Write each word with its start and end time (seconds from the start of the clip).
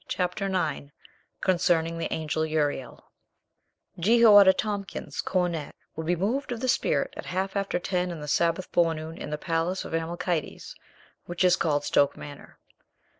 CHAPTER 0.07 0.49
NINE 0.49 0.91
CONCERNING 1.41 1.99
THE 1.99 2.11
ANGEL 2.11 2.43
URIEL" 2.47 3.05
TEHOIADA 4.01 4.53
TOMPKINS, 4.57 5.21
Cornet, 5.21 5.75
will 5.95 6.05
be 6.05 6.15
moved 6.15 6.49
J 6.49 6.55
of 6.55 6.59
the 6.59 6.67
spirit 6.67 7.13
at 7.15 7.27
half 7.27 7.55
after 7.55 7.77
ten 7.77 8.09
in 8.09 8.19
the 8.19 8.27
Sabbath 8.27 8.67
forenoon 8.71 9.15
in 9.19 9.29
the 9.29 9.37
palace 9.37 9.85
of 9.85 9.91
the 9.91 9.99
Amalekites, 9.99 10.73
which 11.27 11.43
is 11.43 11.55
called 11.55 11.83
Stoke 11.83 12.17
Manor." 12.17 12.57